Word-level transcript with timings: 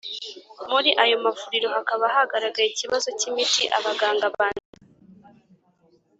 Muri 0.71 0.89
ayo 1.03 1.15
mavuriro 1.23 1.67
hakaba 1.75 2.03
haragaragaye 2.13 2.67
ikibazo 2.69 3.07
cy 3.19 3.25
imiti 3.29 3.63
abaganga 3.77 4.25
bandika 4.35 5.29